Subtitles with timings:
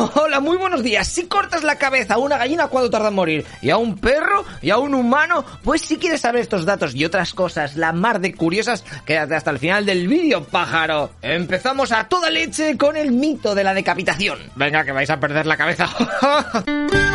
[0.14, 1.06] Hola, muy buenos días.
[1.06, 3.46] Si cortas la cabeza a una gallina, ¿cuánto tarda en morir?
[3.60, 4.44] ¿Y a un perro?
[4.62, 5.44] ¿Y a un humano?
[5.62, 9.50] Pues si quieres saber estos datos y otras cosas, la mar de curiosas, quédate hasta
[9.50, 11.10] el final del vídeo, pájaro.
[11.22, 14.38] Empezamos a toda leche con el mito de la decapitación.
[14.54, 15.88] Venga, que vais a perder la cabeza.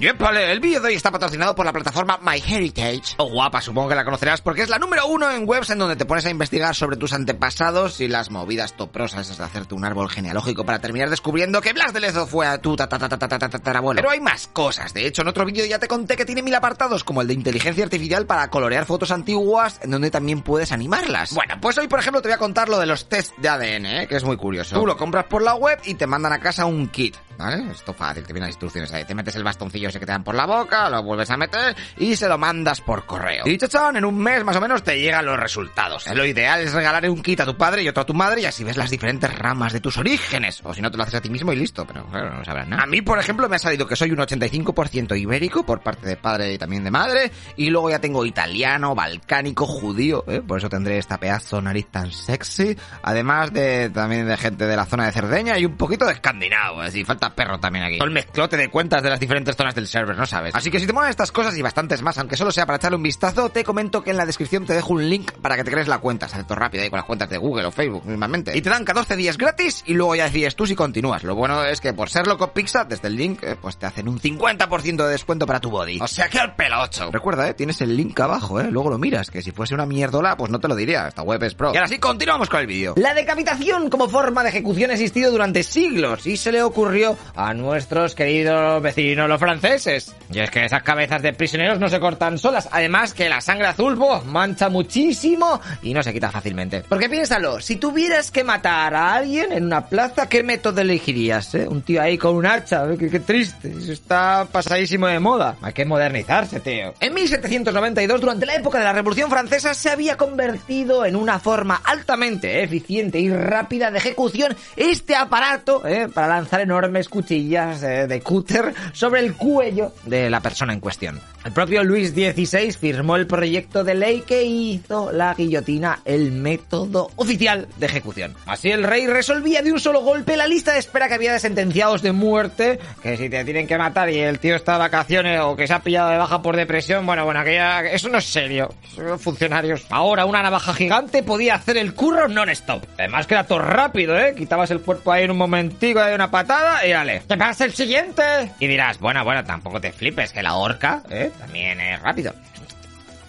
[0.00, 3.16] Yepale, el vídeo de hoy está patrocinado por la plataforma MyHeritage.
[3.16, 5.96] Oh, guapa, supongo que la conocerás porque es la número uno en webs en donde
[5.96, 10.08] te pones a investigar sobre tus antepasados y las movidas toprosas de hacerte un árbol
[10.08, 13.96] genealógico para terminar descubriendo que Blas de Lezo fue a tu tatarabuelo.
[13.96, 14.94] Pero hay más cosas.
[14.94, 17.34] De hecho, en otro vídeo ya te conté que tiene mil apartados, como el de
[17.34, 21.34] inteligencia artificial para colorear fotos antiguas, en donde también puedes animarlas.
[21.34, 23.86] Bueno, pues hoy, por ejemplo, te voy a contar lo de los test de ADN,
[23.86, 24.06] ¿eh?
[24.06, 24.78] que es muy curioso.
[24.78, 27.16] Tú lo compras por la web y te mandan a casa un kit.
[27.38, 27.70] ¿Vale?
[27.70, 29.04] Esto fácil, te vienen las instrucciones ahí.
[29.04, 31.76] Te metes el bastoncillo ese que te dan por la boca, lo vuelves a meter
[31.96, 33.46] y se lo mandas por correo.
[33.46, 36.04] Y chachán, en un mes más o menos te llegan los resultados.
[36.12, 38.44] Lo ideal es regalar un kit a tu padre y otro a tu madre y
[38.44, 40.60] así ves las diferentes ramas de tus orígenes.
[40.64, 42.66] O si no, te lo haces a ti mismo y listo, pero claro, no sabrás
[42.66, 42.82] nada.
[42.82, 46.16] A mí, por ejemplo, me ha salido que soy un 85% ibérico por parte de
[46.16, 47.30] padre y también de madre.
[47.56, 50.42] Y luego ya tengo italiano, balcánico, judío, ¿eh?
[50.44, 52.76] por eso tendré esta pedazo nariz tan sexy.
[53.02, 56.82] Además de también de gente de la zona de Cerdeña y un poquito de escandinavo.
[56.82, 57.98] Es decir, falta perro también aquí.
[57.98, 60.54] Todo el mezclote de cuentas de las diferentes zonas del server, ¿no sabes?
[60.54, 62.96] Así que si te molan estas cosas y bastantes más, aunque solo sea para echarle
[62.96, 65.70] un vistazo, te comento que en la descripción te dejo un link para que te
[65.70, 66.28] crees la cuenta.
[66.28, 68.56] Se hace todo rápido ahí con las cuentas de Google o Facebook mismamente.
[68.56, 71.22] Y te dan 14 días gratis y luego ya decides tú si continúas.
[71.24, 74.08] Lo bueno es que por ser loco Pizza, desde el link, eh, pues te hacen
[74.08, 75.98] un 50% de descuento para tu body.
[76.00, 77.10] O sea que al pelocho.
[77.10, 78.70] Recuerda, eh, tienes el link abajo, eh.
[78.70, 81.08] Luego lo miras, que si fuese una mierdola, pues no te lo diría.
[81.08, 81.72] Esta web es pro.
[81.72, 82.94] Y ahora sí, continuamos con el vídeo.
[82.96, 87.54] La decapitación como forma de ejecución ha existido durante siglos y se le ocurrió a
[87.54, 90.14] nuestros queridos vecinos los franceses.
[90.32, 92.68] Y es que esas cabezas de prisioneros no se cortan solas.
[92.72, 96.84] Además que la sangre azul, mancha muchísimo y no se quita fácilmente.
[96.88, 101.54] Porque piénsalo, si tuvieras que matar a alguien en una plaza, ¿qué método elegirías?
[101.54, 101.66] Eh?
[101.68, 103.72] Un tío ahí con un hacha, qué, qué triste.
[103.76, 105.56] Eso está pasadísimo de moda.
[105.62, 106.94] Hay que modernizarse, tío.
[107.00, 111.80] En 1792, durante la época de la Revolución Francesa, se había convertido en una forma
[111.84, 118.74] altamente eficiente y rápida de ejecución este aparato eh, para lanzar enormes cuchillas de cúter
[118.92, 121.20] sobre el cuello de la persona en cuestión.
[121.44, 127.10] El propio Luis XVI firmó el proyecto de ley que hizo la guillotina el método
[127.16, 128.34] oficial de ejecución.
[128.44, 131.38] Así el rey resolvía de un solo golpe la lista de espera que había de
[131.38, 135.40] sentenciados de muerte, que si te tienen que matar y el tío está de vacaciones
[135.40, 138.24] o que se ha pillado de baja por depresión, bueno, bueno, aquella, eso no es
[138.24, 138.74] serio.
[139.18, 139.86] Funcionarios.
[139.90, 142.84] Ahora una navaja gigante podía hacer el curro non-stop.
[142.98, 144.34] Además que era todo rápido, ¿eh?
[144.36, 147.22] Quitabas el cuerpo ahí en un momentico, de una patada y dale.
[147.28, 148.52] ¿Qué pasa el siguiente?
[148.58, 151.30] Y dirás, bueno, bueno, tampoco te flipes, que la horca, ¿eh?
[151.38, 152.34] También es rápido.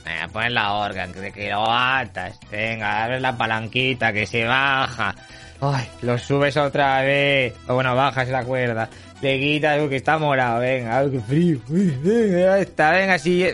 [0.06, 2.40] Venga, pon la horca, que, que lo atas.
[2.52, 5.16] Venga, abre la palanquita, que se baja.
[5.62, 7.54] Ay, lo subes otra vez.
[7.68, 8.90] O bueno, bajas la cuerda.
[9.22, 11.60] Le quitas, uy, que está morado, venga, ay, qué frío.
[11.70, 13.46] Uy, venga, está, venga, así.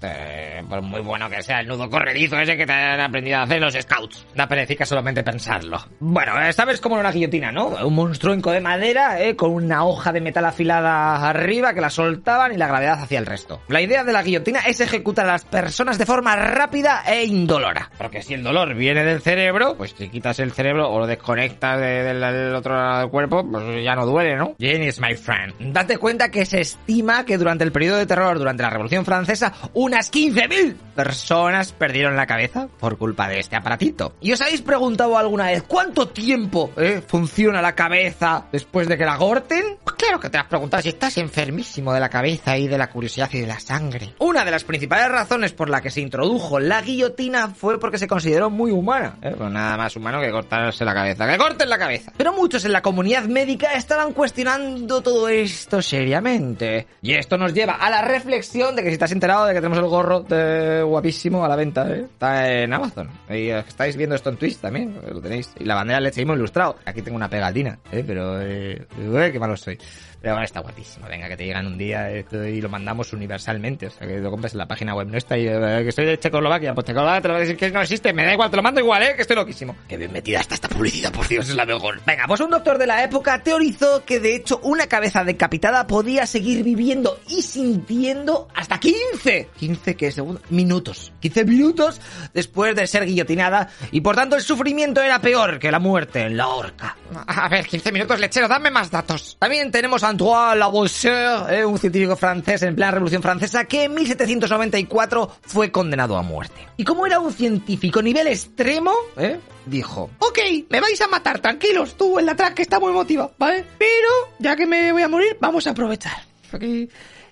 [0.00, 3.42] Este, por muy bueno que sea el nudo corredizo ese que te han aprendido a
[3.42, 4.26] hacer los scouts.
[4.34, 5.78] Da perecica solamente pensarlo.
[5.98, 7.66] Bueno, sabes cómo era una guillotina, ¿no?
[7.86, 9.34] Un monstruenco de madera, ¿eh?
[9.34, 13.26] Con una hoja de metal afilada arriba que la soltaban y la gravedad hacía el
[13.26, 13.60] resto.
[13.68, 17.90] La idea de la guillotina es ejecutar a las personas de forma rápida e indolora.
[17.98, 21.80] Porque si el dolor viene del cerebro, pues si quitas el cerebro o lo desconectas
[21.80, 24.54] de- del, otro lado del cuerpo, pues ya no duele, ¿no?
[24.58, 25.54] Genius, my friend.
[25.72, 29.52] Date cuenta que se estima que durante el periodo de terror, durante la Revolución Francesa,
[29.88, 34.14] unas 15.000 personas perdieron la cabeza por culpa de este aparatito.
[34.20, 39.06] ¿Y os habéis preguntado alguna vez cuánto tiempo eh, funciona la cabeza después de que
[39.06, 39.78] la corten?
[39.82, 42.90] Pues claro que te has preguntado si estás enfermísimo de la cabeza y de la
[42.90, 44.14] curiosidad y de la sangre.
[44.18, 48.06] Una de las principales razones por la que se introdujo la guillotina fue porque se
[48.06, 49.16] consideró muy humana.
[49.22, 49.34] ¿eh?
[49.38, 51.26] Pues nada más humano que cortarse la cabeza.
[51.26, 52.12] ¡Que corten la cabeza!
[52.16, 56.86] Pero muchos en la comunidad médica estaban cuestionando todo esto seriamente.
[57.00, 59.77] Y esto nos lleva a la reflexión de que si has enterado de que tenemos
[59.80, 62.00] el gorro de guapísimo a la venta, ¿eh?
[62.02, 63.08] está en Amazon.
[63.30, 65.52] Y estáis viendo esto en Twitch también, lo tenéis.
[65.58, 66.76] Y la bandera lecheísmo ilustrado.
[66.84, 68.04] Aquí tengo una pegatina, ¿eh?
[68.06, 69.78] pero eh, ué, qué malo soy.
[70.20, 71.06] Pero bueno, está guapísimo.
[71.08, 73.86] Venga, que te llegan un día esto, y lo mandamos universalmente.
[73.86, 76.18] O sea, que lo compres en la página web nuestra y eh, que soy de
[76.18, 76.74] Checoslovaquia.
[76.74, 78.12] Pues Checoslovaquia te lo voy a decir que no existe.
[78.12, 79.12] Me da igual, te lo mando igual, ¿eh?
[79.14, 79.76] Que estoy loquísimo.
[79.88, 82.00] Qué bien metida está esta publicidad, por Dios, es la mejor.
[82.04, 86.26] Venga, pues un doctor de la época teorizó que de hecho una cabeza decapitada podía
[86.26, 89.50] seguir viviendo y sintiendo hasta 15.
[89.56, 90.42] 15 que segundos.
[90.50, 91.12] Minutos.
[91.20, 92.00] 15 minutos
[92.34, 96.36] después de ser guillotinada y por tanto el sufrimiento era peor que la muerte en
[96.36, 96.96] la horca.
[97.26, 99.36] A ver, 15 minutos, lechero, dame más datos.
[99.38, 103.94] También tenemos a Antoine Lavoisier, eh, un científico francés en plena Revolución Francesa, que en
[103.94, 106.66] 1794 fue condenado a muerte.
[106.76, 110.38] Y como era un científico nivel extremo, eh, dijo, ok,
[110.70, 113.64] me vais a matar, tranquilos, tú en la track que está muy motivado, ¿vale?
[113.78, 114.08] Pero,
[114.38, 116.27] ya que me voy a morir, vamos a aprovechar.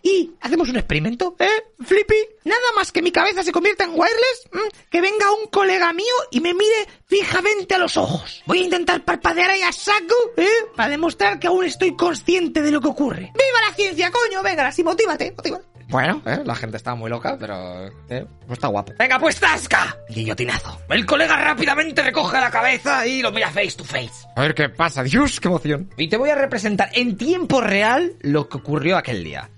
[0.02, 2.14] Y hacemos un experimento, ¿eh, Flippy?
[2.44, 4.48] Nada más que mi cabeza se convierta en wireless,
[4.88, 8.42] que venga un colega mío y me mire fijamente a los ojos.
[8.46, 10.48] Voy a intentar parpadear ahí a saco, ¿eh?
[10.76, 13.32] Para demostrar que aún estoy consciente de lo que ocurre.
[13.34, 14.42] ¡Viva la ciencia, coño!
[14.42, 15.75] Venga, así, motívate, motívate.
[15.88, 16.40] Bueno, ¿eh?
[16.44, 18.26] la gente está muy loca, pero ¿eh?
[18.46, 18.92] pues está guapo.
[18.98, 19.96] ¡Venga, pues tasca!
[20.08, 20.80] Guillotinazo.
[20.88, 24.26] El colega rápidamente recoge la cabeza y lo mira face to face.
[24.34, 25.02] A ver qué pasa.
[25.02, 25.90] Dios, qué emoción.
[25.96, 29.50] Y te voy a representar en tiempo real lo que ocurrió aquel día.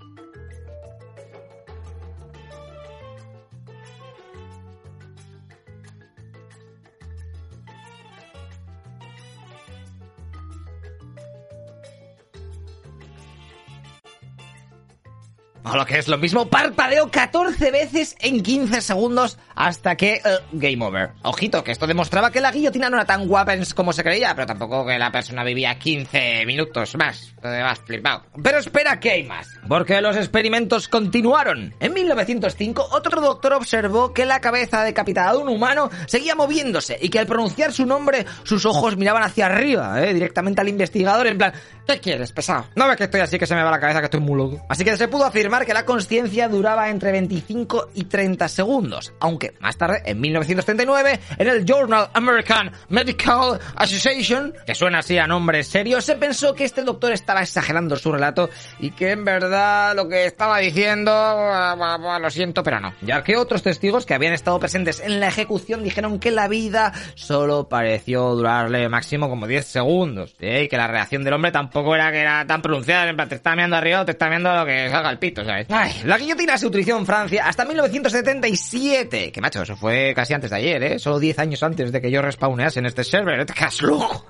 [15.63, 20.21] O lo que es lo mismo, parpadeo 14 veces en 15 segundos hasta que...
[20.23, 21.11] Uh, game over.
[21.23, 24.47] Ojito, que esto demostraba que la guillotina no era tan guapa como se creía, pero
[24.47, 27.33] tampoco que la persona vivía 15 minutos más.
[27.43, 28.23] Más flipado.
[28.41, 29.47] Pero espera que hay más.
[29.67, 31.73] Porque los experimentos continuaron.
[31.79, 37.09] En 1905, otro doctor observó que la cabeza decapitada de un humano seguía moviéndose y
[37.09, 40.13] que al pronunciar su nombre, sus ojos miraban hacia arriba, ¿eh?
[40.13, 41.53] directamente al investigador, en plan,
[41.85, 42.65] ¿qué quieres, pesado?
[42.75, 44.65] No ves que estoy así que se me va la cabeza, que estoy muy loco.
[44.69, 49.55] Así que se pudo afirmar que la conciencia duraba entre 25 y 30 segundos, aunque
[49.59, 55.63] más tarde, en 1939, en el Journal American Medical Association, que suena así a nombre
[55.63, 58.49] serio, se pensó que este doctor estaba exagerando su relato
[58.79, 62.93] y que en verdad lo que estaba diciendo, lo siento, pero no.
[63.01, 66.93] Ya que otros testigos que habían estado presentes en la ejecución dijeron que la vida
[67.15, 72.11] solo pareció durarle máximo como 10 segundos, y que la reacción del hombre tampoco era
[72.11, 74.65] que era tan pronunciada, en plan, te está mirando arriba o te está mirando lo
[74.65, 76.03] que salga el pito, ¿sabes?
[76.05, 80.55] la guillotina se utilizó en Francia hasta 1977, que macho, eso fue casi antes de
[80.55, 80.99] ayer, ¿eh?
[80.99, 83.45] Solo 10 años antes de que yo respawnease en este server,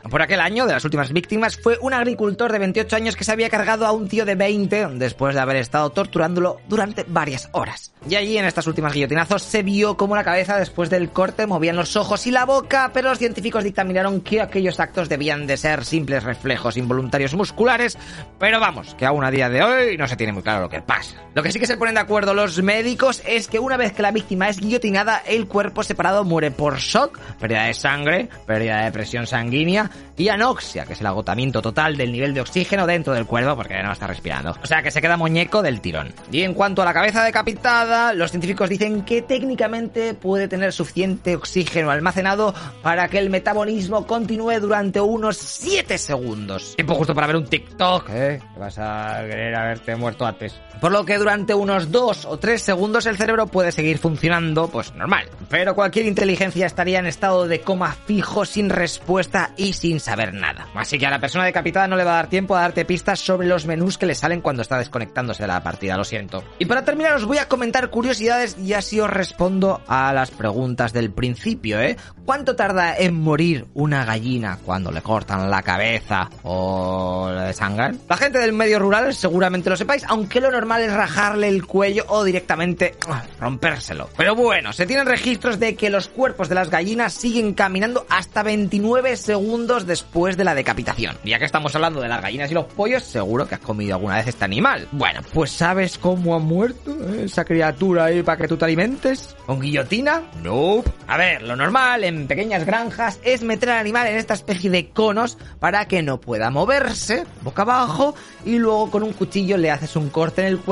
[0.09, 3.31] Por aquel año, de las últimas víctimas, fue un agricultor de 28 años que se
[3.31, 7.93] había cargado a un tío de 20 después de haber estado torturándolo durante varias horas.
[8.09, 11.75] Y allí, en estas últimas guillotinazos, se vio como la cabeza después del corte movían
[11.75, 15.85] los ojos y la boca, pero los científicos dictaminaron que aquellos actos debían de ser
[15.85, 17.97] simples reflejos involuntarios musculares,
[18.39, 20.81] pero vamos, que aún a día de hoy no se tiene muy claro lo que
[20.81, 20.98] pasa.
[21.35, 24.01] Lo que sí que se ponen de acuerdo los médicos es que una vez que
[24.01, 28.91] la víctima es guillotinada, el cuerpo separado muere por shock, pérdida de sangre, pérdida de
[28.91, 33.25] presión sanguínea y anoxia, que es el agotamiento total del nivel de oxígeno dentro del
[33.25, 34.55] cuerpo porque no está respirando.
[34.61, 36.13] O sea que se queda muñeco del tirón.
[36.31, 41.35] Y en cuanto a la cabeza decapitada, los científicos dicen que técnicamente puede tener suficiente
[41.35, 46.75] oxígeno almacenado para que el metabolismo continúe durante unos 7 segundos.
[46.75, 48.41] Tiempo justo para ver un TikTok, ¿eh?
[48.57, 50.59] Vas a querer haberte muerto antes.
[50.89, 55.29] Lo que durante unos 2 o 3 segundos el cerebro puede seguir funcionando, pues normal.
[55.49, 60.67] Pero cualquier inteligencia estaría en estado de coma fijo, sin respuesta y sin saber nada.
[60.75, 63.19] Así que a la persona decapitada no le va a dar tiempo a darte pistas
[63.19, 66.43] sobre los menús que le salen cuando está desconectándose de la partida, lo siento.
[66.59, 70.93] Y para terminar os voy a comentar curiosidades y así os respondo a las preguntas
[70.93, 71.97] del principio, ¿eh?
[72.25, 77.99] ¿Cuánto tarda en morir una gallina cuando le cortan la cabeza o le desangran?
[78.07, 82.05] La gente del medio rural seguramente lo sepáis, aunque lo normal es rajarle el cuello
[82.07, 84.09] o directamente ah, rompérselo.
[84.17, 88.43] Pero bueno, se tienen registros de que los cuerpos de las gallinas siguen caminando hasta
[88.43, 91.17] 29 segundos después de la decapitación.
[91.23, 94.17] Ya que estamos hablando de las gallinas y los pollos, seguro que has comido alguna
[94.17, 94.87] vez este animal.
[94.91, 99.35] Bueno, pues ¿sabes cómo ha muerto esa criatura ahí para que tú te alimentes?
[99.45, 100.23] ¿Con guillotina?
[100.41, 100.83] No.
[101.07, 104.89] A ver, lo normal en pequeñas granjas es meter al animal en esta especie de
[104.89, 109.95] conos para que no pueda moverse boca abajo y luego con un cuchillo le haces
[109.95, 110.68] un corte en el cuello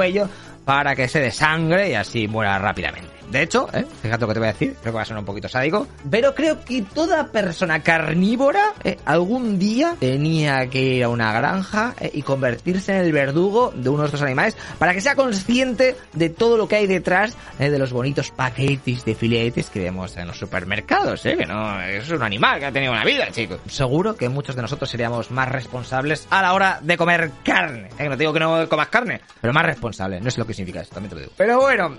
[0.65, 3.16] para que se desangre y así muera rápidamente.
[3.31, 3.85] De hecho, ¿eh?
[4.01, 5.87] fíjate lo que te voy a decir, creo que va a sonar un poquito sádico,
[6.09, 8.97] pero creo que toda persona carnívora ¿eh?
[9.05, 12.11] algún día tenía que ir a una granja ¿eh?
[12.13, 16.29] y convertirse en el verdugo de uno de estos animales para que sea consciente de
[16.29, 17.69] todo lo que hay detrás ¿eh?
[17.69, 21.35] de los bonitos paquetes de filetes que vemos en los supermercados, ¿eh?
[21.37, 23.59] que no es un animal que ha tenido una vida, chicos.
[23.67, 27.89] Seguro que muchos de nosotros seríamos más responsables a la hora de comer carne.
[27.99, 30.21] No te digo que no comas carne, pero más responsable.
[30.21, 31.33] No sé lo que significa eso, también te lo digo.
[31.35, 31.97] Pero bueno,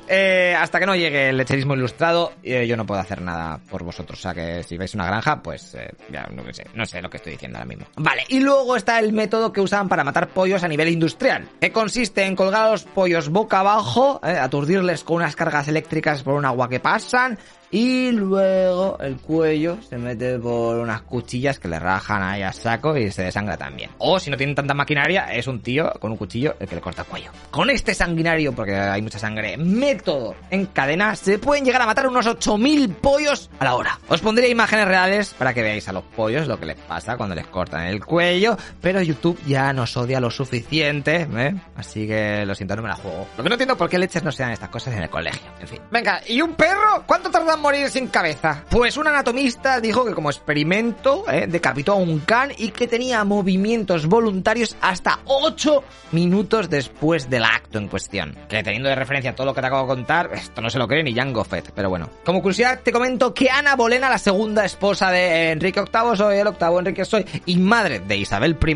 [0.59, 4.19] hasta que no llegue el lecherismo ilustrado, eh, yo no puedo hacer nada por vosotros.
[4.19, 7.11] O sea que si veis una granja, pues eh, ya no sé, no sé lo
[7.11, 7.87] que estoy diciendo ahora mismo.
[7.97, 11.73] Vale, y luego está el método que usaban para matar pollos a nivel industrial, que
[11.73, 16.35] consiste en colgar a los pollos boca abajo, eh, aturdirles con unas cargas eléctricas por
[16.35, 17.39] un agua que pasan,
[17.71, 22.97] y luego el cuello se mete por unas cuchillas que le rajan ahí a saco
[22.97, 23.91] y se desangra también.
[23.99, 26.81] O si no tienen tanta maquinaria, es un tío con un cuchillo el que le
[26.81, 27.31] corta el cuello.
[27.51, 32.07] Con este sanguinario, porque hay mucha sangre, método en cadena, se pueden llegar a matar
[32.07, 33.99] unos 8000 pollos a la hora.
[34.09, 37.35] Os pondré imágenes reales para que veáis a los pollos lo que les pasa cuando
[37.35, 41.55] les cortan el cuello, pero YouTube ya nos odia lo suficiente, ¿eh?
[41.77, 43.27] Así que lo siento, no me la juego.
[43.37, 45.51] Lo que no entiendo por qué leches no se dan estas cosas en el colegio.
[45.61, 45.81] En fin.
[45.91, 47.05] Venga, ¿y un perro?
[47.07, 48.65] ¿Cuánto tarda en morir sin cabeza?
[48.71, 51.47] Pues un anatomista dijo que como experimento ¿eh?
[51.49, 57.79] decapitó a un can y que tenía movimientos voluntarios hasta 8 minutos después del acto
[57.79, 58.37] en cuestión.
[58.49, 60.87] Que teniendo de referencia todo lo que te acabo de contar, esto no se lo
[60.87, 62.09] cree ni Jango Fett, pero bueno.
[62.25, 66.47] Como curiosidad te comento que Ana Bolena, la segunda esposa de Enrique VIII, soy el
[66.47, 68.75] octavo Enrique soy, y madre de Isabel I,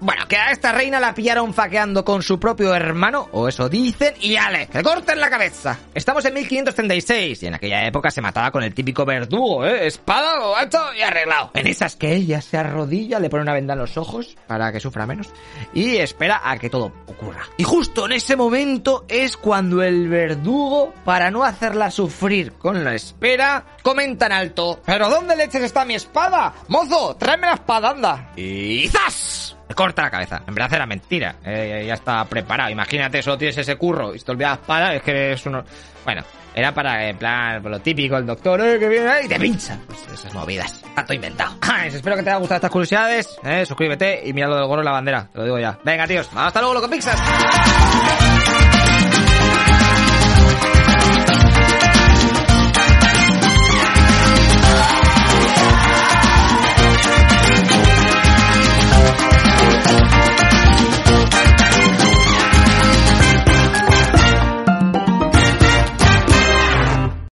[0.00, 4.14] bueno, que a esta reina la pillaron faqueando con su propio hermano, o eso dicen,
[4.20, 5.78] y ale, que corten la cabeza.
[5.94, 9.88] Estamos en 1536 y en aquella época se mataba con el típico verdugo, ¿eh?
[9.88, 11.50] Espada, hecho y arreglado.
[11.54, 14.78] En esas que ella se arrodilla, le pone una venda en los ojos para que
[14.78, 15.30] sufra menos
[15.72, 17.42] y espera a que todo ocurra.
[17.56, 22.94] Y justo en ese momento es cuando el verdugo, para no hacerla sufrir con la
[22.94, 26.54] espera, comenta en alto, ¿pero dónde leches está mi espada?
[26.68, 28.30] Mozo, tráeme la espada, anda.
[28.36, 29.43] Y ¡zas!
[29.68, 30.42] Le corta la cabeza.
[30.46, 31.36] En verdad era mentira.
[31.44, 32.70] Eh, ya está preparado.
[32.70, 35.64] Imagínate, solo tienes ese curro y te olvidas la espada, es que es uno...
[36.04, 36.22] Bueno,
[36.54, 39.78] era para, en plan, lo típico, el doctor, eh, que viene y te pincha.
[39.86, 40.84] Pues esas movidas.
[40.96, 41.56] Está inventado.
[41.86, 43.36] espero que te haya gustado estas curiosidades.
[43.42, 45.28] Eh, suscríbete y mira lo del gorro en la bandera.
[45.32, 45.78] Te lo digo ya.
[45.82, 46.28] Venga, tíos.
[46.34, 47.20] Hasta luego, loco Pixas.